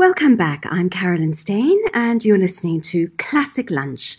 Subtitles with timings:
[0.00, 0.64] Welcome back.
[0.70, 4.16] I'm Carolyn Steyn, and you're listening to Classic Lunch.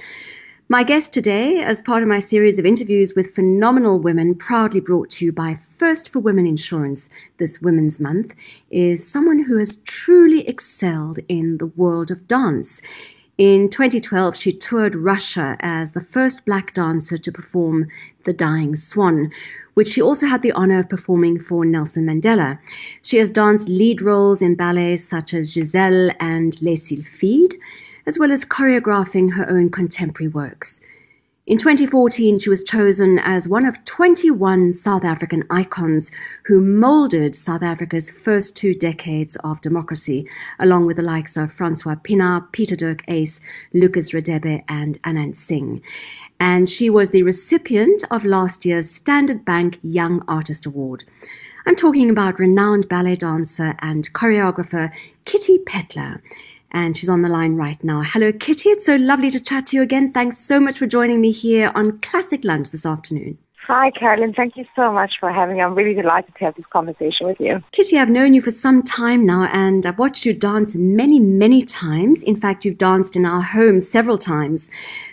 [0.70, 5.10] My guest today, as part of my series of interviews with phenomenal women, proudly brought
[5.10, 7.10] to you by First for Women Insurance
[7.40, 8.36] this Women's Month,
[8.70, 12.84] is someone who has truly excelled in the world of dance.
[13.42, 17.88] In 2012, she toured Russia as the first black dancer to perform
[18.24, 19.32] The Dying Swan,
[19.74, 22.60] which she also had the honor of performing for Nelson Mandela.
[23.02, 27.56] She has danced lead roles in ballets such as Giselle and Les Sylphides,
[28.06, 30.80] as well as choreographing her own contemporary works.
[31.48, 36.12] In 2014, she was chosen as one of 21 South African icons
[36.46, 40.28] who molded South Africa's first two decades of democracy,
[40.60, 43.40] along with the likes of Francois Pienaar, Pieter-Dirk Uys,
[43.74, 45.82] Lucas Radebe, and Anant Singh.
[46.40, 51.06] And she was the recipient of last year's Standard Bank Young Artist Award.
[51.66, 54.92] I'm talking about renowned ballet dancer and choreographer
[55.26, 56.22] Kitty Phetla
[56.72, 58.02] and she's on the line right now.
[58.04, 58.70] Hello, Kitty.
[58.70, 60.12] It's so lovely to chat to you again.
[60.12, 63.38] Thanks so much for joining me here on Classic Lunch this afternoon.
[63.68, 64.34] Hi, Carolyn.
[64.34, 65.62] Thank you so much for having me.
[65.62, 67.64] I'm really delighted to have this conversation with you.
[67.72, 71.62] Kitty, I've known you for some time now, and I've watched you dance many, many
[71.62, 72.24] times.
[72.24, 74.70] In fact, you've danced in our home several times.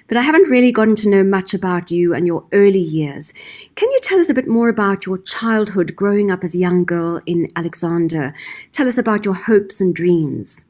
[0.09, 3.35] But I haven't really gotten to know much about you and your early years.
[3.77, 6.85] Can you tell us a bit more about your childhood growing up as a young
[6.85, 8.33] girl in Alexandra?
[8.73, 10.65] Tell us about your hopes and dreams.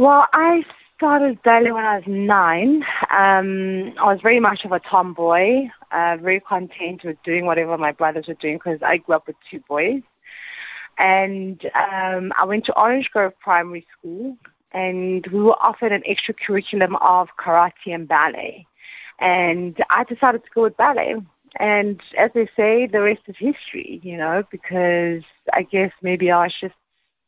[0.00, 0.62] Well, I
[0.96, 2.76] started ballet when I was nine.
[3.10, 7.92] Um, I was very much of a tomboy, uh, very content with doing whatever my
[7.92, 10.00] brothers were doing because I grew up with two boys.
[10.96, 14.38] And um, I went to Orange Grove Primary School,
[14.72, 18.66] and we were offered an extra curriculum of karate and ballet.
[19.18, 21.16] And I decided to go with ballet.
[21.58, 26.44] And as they say, the rest is history, you know, because I guess maybe I
[26.44, 26.74] was just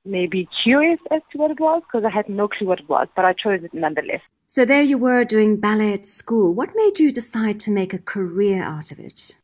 [0.04, 3.08] maybe curious as to what it was because I had no clue what it was,
[3.14, 4.20] but I chose it nonetheless.
[4.46, 6.52] So there you were doing ballet at school.
[6.52, 9.34] What made you decide to make a career out of it?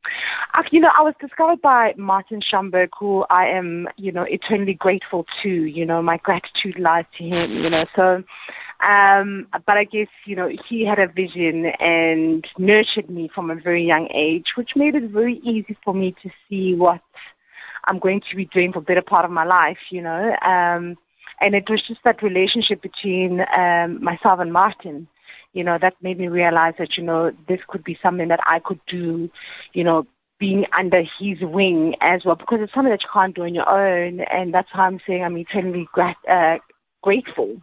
[0.54, 4.74] Uh, you know, I was discovered by Martin Schönberg, who I am, you know, eternally
[4.74, 5.48] grateful to.
[5.48, 7.52] You know, my gratitude lies to him.
[7.52, 8.22] You know, so.
[8.86, 13.56] Um, but I guess, you know, he had a vision and nurtured me from a
[13.56, 17.00] very young age, which made it very easy for me to see what
[17.88, 20.37] I'm going to be doing for a better part of my life, you know.
[20.43, 20.97] Um,
[21.41, 25.09] and it was just that relationship between um, myself and Martin,
[25.53, 28.59] you know, that made me realize that, you know, this could be something that I
[28.59, 29.31] could do,
[29.72, 30.06] you know,
[30.38, 33.69] being under his wing as well, because it's something that you can't do on your
[33.69, 34.21] own.
[34.32, 36.59] And that's why I'm saying I'm eternally grat- uh,
[37.03, 37.60] grateful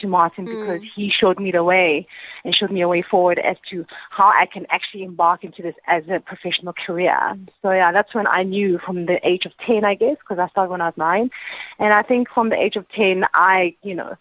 [0.00, 0.60] to Martin mm.
[0.60, 2.06] because he showed me the way
[2.44, 5.74] and showed me a way forward as to how I can actually embark into this
[5.86, 7.18] as a professional career.
[7.62, 10.48] So yeah, that's when I knew from the age of 10, I guess, because I
[10.48, 11.30] started when I was nine.
[11.78, 14.16] And I think from the age of 10, I, you know,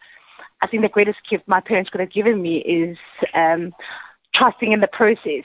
[0.61, 2.97] I think the greatest gift my parents could have given me is
[3.33, 3.73] um,
[4.33, 5.43] trusting in the process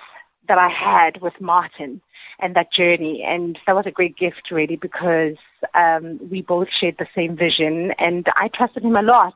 [0.49, 2.01] that I had with Martin
[2.41, 3.25] and that journey.
[3.27, 5.37] And that was a great gift, really, because
[5.75, 9.35] um, we both shared the same vision, and I trusted him a lot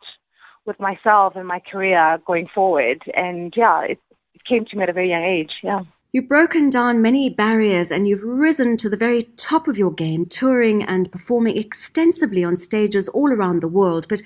[0.67, 3.03] with myself and my career going forward.
[3.15, 3.99] And yeah, it,
[4.35, 5.53] it came to me at a very young age.
[5.63, 5.81] Yeah.
[6.13, 10.27] You've broken down many barriers and you've risen to the very top of your game,
[10.27, 14.07] touring and performing extensively on stages all around the world.
[14.09, 14.23] But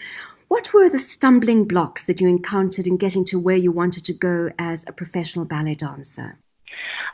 [0.49, 4.13] what were the stumbling blocks that you encountered in getting to where you wanted to
[4.13, 6.39] go as a professional ballet dancer?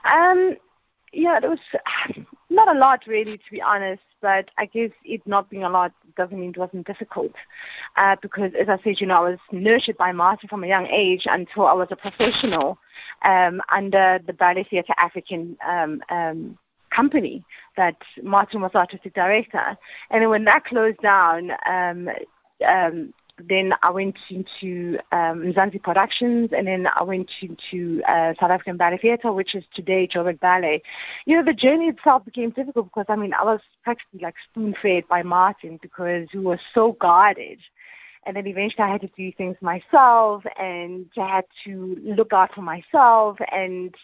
[0.05, 0.57] Um,
[1.13, 1.59] yeah, it was
[2.55, 4.03] not a lot really, to be honest.
[4.21, 7.33] But I guess it not being a lot doesn't mean it wasn't difficult.
[7.97, 10.87] Uh, because as I said, you know, I was nurtured by Martin from a young
[10.87, 12.79] age until I was a professional
[13.25, 16.59] um, under the Ballet Theatre Afrikan um, um,
[16.95, 17.45] company
[17.77, 19.77] that Martin was artistic director.
[20.11, 22.09] And then when that closed down, um,
[22.67, 28.51] um, then I went into um, Mzansi Productions, and then I went into uh, South
[28.51, 30.83] African Ballet Theatre, which is today Joburg Ballet.
[31.27, 35.09] You know, the journey itself became difficult because, I mean, I was practically like spoon-fed
[35.09, 37.59] by Martin because he was so guarded.
[38.27, 42.55] And then eventually I had to do things myself, and I had to look out
[42.55, 43.95] for myself, and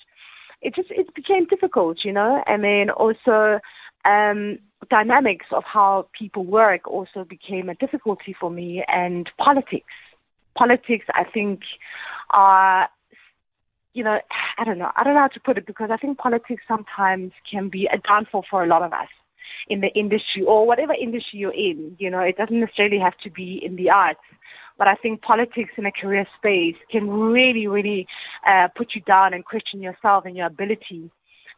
[0.60, 2.42] it just it became difficult, you know.
[2.46, 3.60] And then also
[4.04, 9.92] um, dynamics of how people work also became a difficulty for me, and politics.
[10.56, 11.60] Politics, I think,
[12.30, 12.88] are
[13.92, 14.18] you know,
[14.58, 17.32] I don't know, I don't know how to put it because I think politics sometimes
[17.50, 19.08] can be a downfall for a lot of us
[19.68, 21.96] in the industry or whatever industry you're in.
[21.98, 24.20] You know, it doesn't necessarily have to be in the arts.
[24.78, 28.06] But I think politics in a career space can really, really
[28.46, 31.10] uh, put you down and question yourself and your ability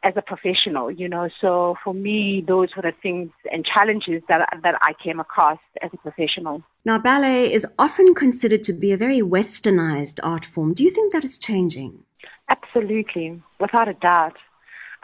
[0.03, 1.29] as a professional, you know.
[1.41, 5.91] So for me, those were the things and challenges that that I came across as
[5.93, 6.63] a professional.
[6.85, 10.75] Now, ballet is often considered to be a very westernized art form.
[10.75, 12.05] Do you think that is changing?
[12.49, 14.37] Absolutely, without a doubt.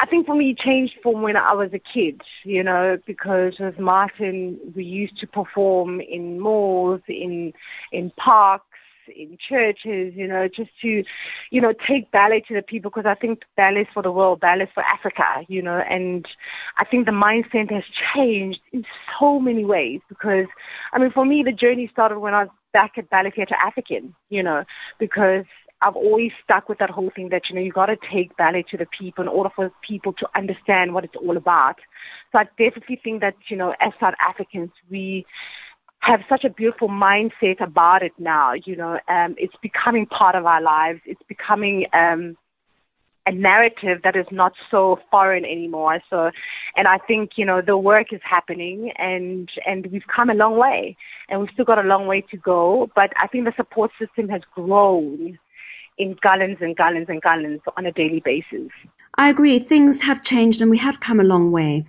[0.01, 3.55] I think for me, it changed from when I was a kid, you know, because
[3.59, 7.53] with Martin, we used to perform in malls, in
[7.91, 8.68] in parks,
[9.15, 11.03] in churches, you know, just to,
[11.51, 14.41] you know, take ballet to the people because I think ballet is for the world,
[14.41, 16.27] ballet is for Africa, you know, and
[16.77, 17.85] I think the mindset has
[18.15, 18.85] changed in
[19.19, 20.47] so many ways because,
[20.93, 24.13] I mean, for me, the journey started when I was back at Ballet Theatre Afrikan,
[24.29, 24.65] you know,
[24.99, 25.45] because
[25.81, 28.65] I've always stuck with that whole thing that, you know, you got to take ballet
[28.71, 31.77] to the people in order for people to understand what it's all about.
[32.33, 35.25] So I definitely think that, you know, as South Africans, we,
[36.01, 38.53] have such a beautiful mindset about it now.
[38.53, 41.01] You know, um, it's becoming part of our lives.
[41.05, 42.37] It's becoming um,
[43.27, 46.01] a narrative that is not so foreign anymore.
[46.09, 46.31] So,
[46.77, 50.57] and I think you know the work is happening, and and we've come a long
[50.57, 50.97] way,
[51.29, 52.91] and we've still got a long way to go.
[52.95, 55.39] But I think the support system has grown
[55.99, 58.71] in gallons and gallons and gallons on a daily basis.
[59.17, 59.59] I agree.
[59.59, 61.85] Things have changed, and we have come a long way.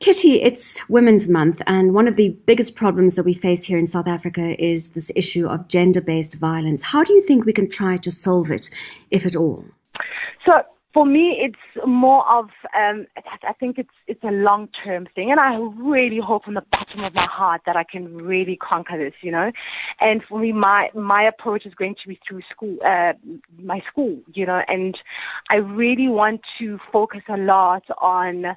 [0.00, 3.86] Kitty, it's Women's Month, and one of the biggest problems that we face here in
[3.86, 6.82] South Africa is this issue of gender based violence.
[6.82, 8.70] How do you think we can try to solve it,
[9.10, 9.62] if at all?
[10.46, 10.62] So,
[10.94, 13.06] for me, it's more of um,
[13.46, 17.04] I think it's it's a long term thing, and I really hope from the bottom
[17.04, 19.52] of my heart that I can really conquer this, you know.
[20.00, 23.12] And for me, my my approach is going to be through school, uh,
[23.62, 24.96] my school, you know, and
[25.50, 28.56] I really want to focus a lot on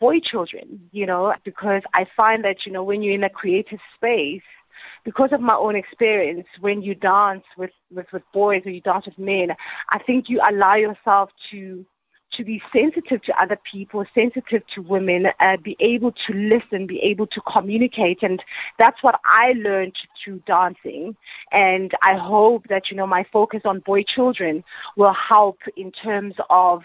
[0.00, 3.80] boy children, you know, because I find that, you know, when you're in a creative
[3.96, 4.42] space,
[5.04, 9.06] because of my own experience, when you dance with, with, with boys or you dance
[9.06, 9.48] with men,
[9.90, 11.84] I think you allow yourself to
[12.36, 17.00] to be sensitive to other people, sensitive to women, uh, be able to listen, be
[17.00, 18.22] able to communicate.
[18.22, 18.42] And
[18.78, 21.16] that's what I learned through dancing.
[21.52, 24.62] And I hope that, you know, my focus on boy children
[24.96, 26.82] will help in terms of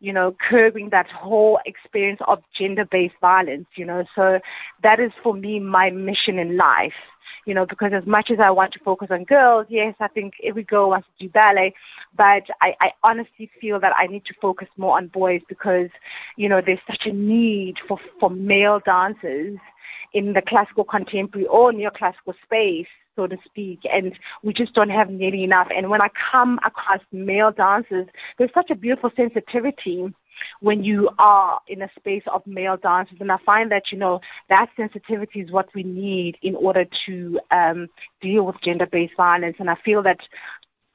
[0.00, 4.04] you know, curbing that whole experience of gender-based violence, you know.
[4.14, 4.38] So
[4.82, 6.92] that is for me my mission in life,
[7.46, 10.34] you know, because as much as I want to focus on girls, yes, I think
[10.44, 11.74] every girl wants to do ballet,
[12.16, 15.88] but I, I honestly feel that I need to focus more on boys because,
[16.36, 19.58] you know, there's such a need for, for male dancers
[20.12, 25.10] in the classical contemporary or neoclassical space so to speak, and we just don't have
[25.10, 25.68] nearly enough.
[25.74, 28.06] And when I come across male dancers,
[28.38, 30.12] there's such a beautiful sensitivity
[30.60, 33.18] when you are in a space of male dancers.
[33.20, 37.40] And I find that, you know, that sensitivity is what we need in order to
[37.50, 37.88] um,
[38.20, 39.56] deal with gender based violence.
[39.58, 40.18] And I feel that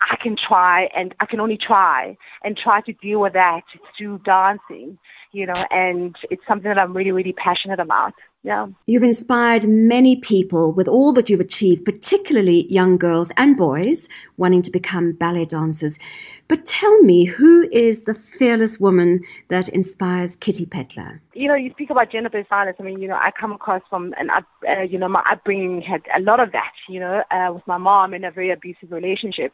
[0.02, 3.62] I can try and I can only try and try to deal with that
[3.98, 4.98] through dancing,
[5.32, 8.14] you know, and it's something that I'm really, really passionate about.
[8.44, 8.68] Yeah.
[8.88, 14.64] You've inspired many people with all that you've achieved, particularly young girls and boys wanting
[14.64, 16.00] to become ballet dancers.
[16.48, 21.20] But tell me, who is the fearless woman that inspires Kitty Phetla?
[21.36, 22.78] You know, you speak about gender-based violence.
[22.80, 26.02] I mean, you know, I come across from, and uh, you know, my upbringing had
[26.16, 26.74] a lot of that.
[26.90, 29.52] You know, uh, with my mom in a very abusive relationship.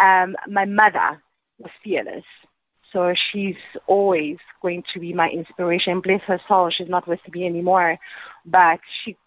[0.00, 1.22] Um, my mother
[1.58, 2.24] was fearless.
[2.96, 3.56] So she's
[3.86, 6.00] always going to be my inspiration.
[6.00, 7.98] Bless her soul, she's not with me anymore,
[8.46, 9.18] but she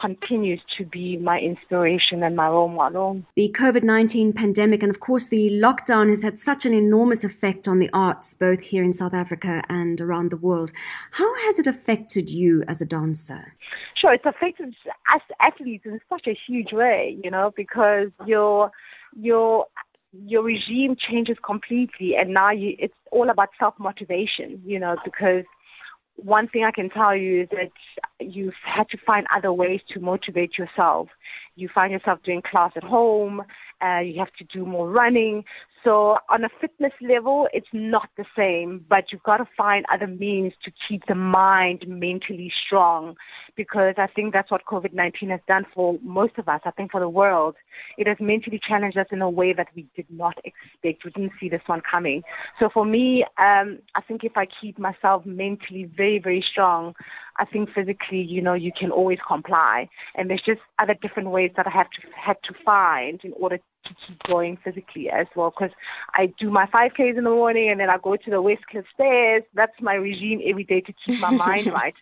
[0.00, 3.20] continues to be my inspiration and my role model.
[3.34, 7.66] The COVID 19 pandemic and, of course, the lockdown has had such an enormous effect
[7.66, 10.70] on the arts, both here in South Africa and around the world.
[11.10, 13.56] How has it affected you as a dancer?
[14.00, 14.68] Sure, it's affected
[15.12, 18.70] us athletes in such a huge way, you know, because you're,
[19.20, 19.66] you're,
[20.12, 25.44] your regime changes completely and now you, it's all about self motivation you know because
[26.22, 27.70] one thing I can tell you is that
[28.20, 31.08] you've had to find other ways to motivate yourself.
[31.56, 33.42] You find yourself doing class at home,
[33.82, 35.44] uh, you have to do more running.
[35.82, 40.06] So on a fitness level, it's not the same, but you've got to find other
[40.06, 43.16] means to keep the mind mentally strong
[43.60, 46.62] because I think that's what COVID-19 has done for most of us.
[46.64, 47.56] I think for the world,
[47.98, 51.04] it has mentally challenged us in a way that we did not expect.
[51.04, 52.22] We didn't see this one coming.
[52.58, 56.94] So for me, um, I think if I keep myself mentally very, very strong,
[57.36, 59.90] I think physically, you know, you can always comply.
[60.14, 63.58] And there's just other different ways that I have to had to find in order
[63.58, 65.50] to keep going physically as well.
[65.50, 65.74] Because
[66.14, 68.84] I do my 5Ks in the morning and then I go to the West Cliff
[68.94, 69.42] stairs.
[69.54, 71.94] That's my regime every day to keep my mind right.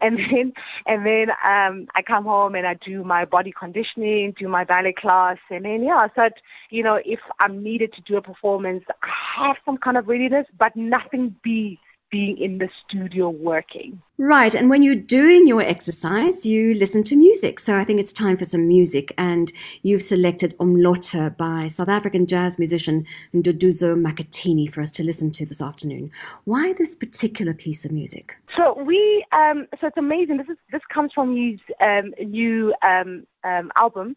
[0.00, 0.52] And then,
[0.86, 4.94] and then um, I come home and I do my body conditioning, do my ballet
[4.96, 6.08] class, and then yeah.
[6.08, 6.34] So that,
[6.70, 10.46] you know, if I'm needed to do a performance, I have some kind of readiness,
[10.58, 11.78] but nothing be
[12.14, 14.00] being in the studio working.
[14.18, 14.54] Right.
[14.54, 17.58] And when you're doing your exercise, you listen to music.
[17.58, 19.12] So I think it's time for some music.
[19.18, 19.52] And
[19.82, 23.04] you've selected Umlotha by South African jazz musician
[23.34, 26.12] Nduduzo Makhathini for us to listen to this afternoon.
[26.44, 28.36] Why this particular piece of music?
[28.56, 30.36] So we, um, so it's amazing.
[30.36, 34.14] This is, this comes from his um, new um, um album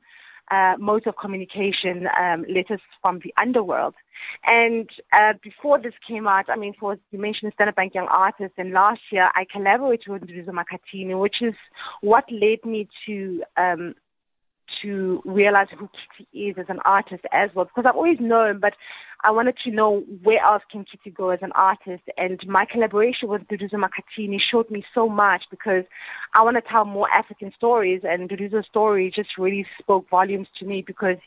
[0.51, 3.96] uh, modes of communication, um, letters from the underworld.
[4.46, 8.56] And uh, before this came out, I mean, for you mentioned Standard Bank Young Artists,
[8.58, 11.54] and last year I collaborated with Nduduzo Makhathini, which is
[12.01, 13.96] what led me to um,
[14.81, 18.74] to realize who Kitty is as an artist as well, because I've always known, but
[19.24, 22.03] I wanted to know where else can Kitty go as an artist.
[22.17, 25.83] And my collaboration with Nduduzo Makhathini showed me so much because
[26.33, 30.65] I want to tell more African stories, and Nduduzo's story just really spoke volumes to
[30.65, 31.17] me because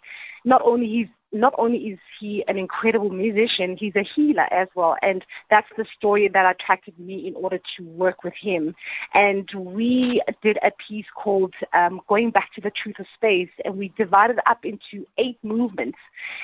[0.44, 4.96] not only he's not only is he an incredible musician, he's a healer as well.
[5.02, 8.74] And that's the story that attracted me in order to work with him.
[9.14, 13.76] And we did a piece called um, Going Back to the Truth of Space, and
[13.76, 15.98] we divided up into eight movements.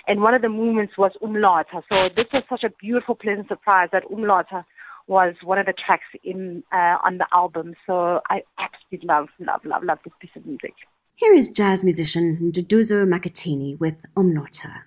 [0.06, 1.82] And one of the movements was Umlotha.
[1.88, 4.64] So this was such a beautiful, pleasant surprise that Umlotha
[5.08, 7.74] was one of the tracks in uh, on the album.
[7.86, 10.74] So I absolutely love, love, love, love this piece of music.
[11.18, 14.82] Here is jazz musician Nduduzo Makhathini with Umlotha.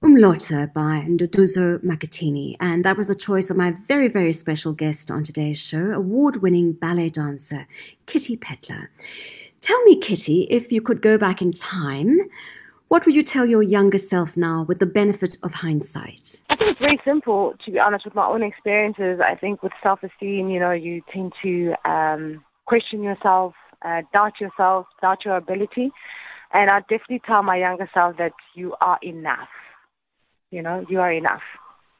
[0.00, 5.10] Umlotha by Nduduzo Makhathini, and that was the choice of my very, very special guest
[5.10, 7.66] on today's show, award-winning ballet dancer
[8.06, 8.86] Kitty Phetla.
[9.60, 12.20] Tell me, Kitty, if you could go back in time,
[12.86, 16.44] what would you tell your younger self now with the benefit of hindsight?
[16.48, 19.18] I think it's very simple, to be honest, with my own experiences.
[19.18, 24.40] I think with self esteem, you know, you tend to um, question yourself, uh, doubt
[24.40, 25.90] yourself, doubt your ability.
[26.52, 29.48] And I definitely tell my younger self that you are enough.
[30.50, 31.42] You know, you are enough.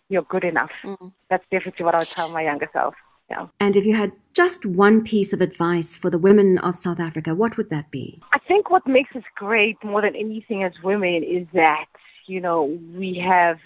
[0.09, 0.71] You're good enough.
[0.85, 1.13] Mm.
[1.29, 2.95] That's definitely what I would tell my younger self.
[3.31, 3.47] Yeah.
[3.61, 7.33] And if you had just one piece of advice for the women of South Africa,
[7.33, 8.21] what would that be?
[8.33, 11.87] I think what makes us great more than anything as women is that
[12.31, 13.59] you know, we have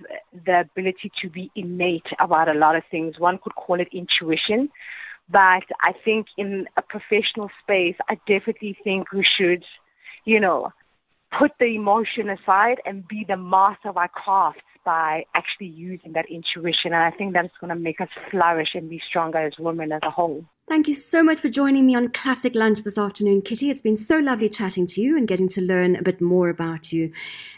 [0.47, 3.18] the ability to be innate about a lot of things.
[3.18, 4.71] One could call it intuition.
[5.28, 9.64] But I think in a professional space, I definitely think we should,
[10.25, 10.73] you know,
[11.38, 16.26] put the emotion aside and be the master of our crafts by actually using that
[16.31, 16.93] intuition.
[16.93, 20.00] And I think that's going to make us flourish and be stronger as women as
[20.02, 20.45] a whole.
[20.69, 23.71] Thank you so much for joining me on Classic Lunch this afternoon, Kitty.
[23.71, 26.93] It's been so lovely chatting to you and getting to learn a bit more about
[26.93, 27.12] you.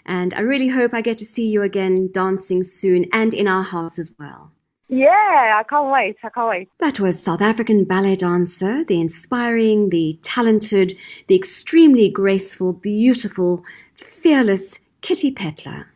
[0.07, 3.63] And I really hope I get to see you again dancing soon and in our
[3.63, 4.53] house as well.
[4.89, 6.17] Yeah, I can't wait.
[6.23, 6.69] I can't wait.
[6.79, 13.65] That was South African ballet dancer, the inspiring, the talented, the extremely graceful, beautiful,
[13.97, 15.87] fearless Kitty Phetla.